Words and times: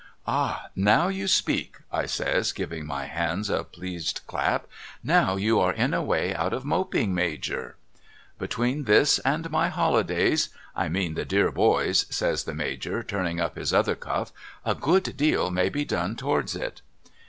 * 0.21 0.25
Ah! 0.27 0.69
Now 0.75 1.09
you 1.09 1.27
speak' 1.27 1.75
I 2.01 2.07
says 2.07 2.53
giving 2.53 2.87
my 2.87 3.05
hands 3.05 3.51
a 3.51 3.63
pleased 3.63 4.21
clap.' 4.25 4.65
Now 5.03 5.35
you 5.35 5.59
are 5.59 5.71
in 5.73 5.93
a 5.93 6.01
way 6.01 6.33
out 6.33 6.53
of 6.53 6.65
moping 6.65 7.13
Major!'' 7.13 7.75
Between 8.39 8.85
this 8.85 9.19
and 9.19 9.51
my 9.51 9.69
holidays— 9.69 10.49
I 10.75 10.89
mean 10.89 11.13
the 11.13 11.23
dear 11.23 11.51
boy's' 11.51 12.07
says 12.09 12.45
the 12.45 12.55
Major 12.55 13.03
turning 13.03 13.39
up 13.39 13.55
his 13.57 13.71
other 13.75 13.95
cuft^, 13.95 14.31
'a 14.65 14.73
good 14.73 15.15
deal 15.15 15.51
may 15.51 15.69
be 15.69 15.85
done 15.85 16.15
towards 16.15 16.55
it.' 16.55 16.81